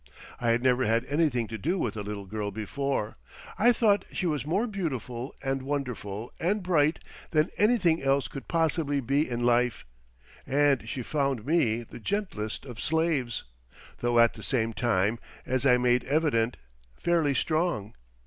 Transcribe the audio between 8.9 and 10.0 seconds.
be in life,